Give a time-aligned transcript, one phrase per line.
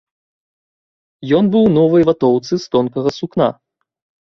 [1.41, 3.49] Ён быў у новай ватоўцы з тонкага сукна.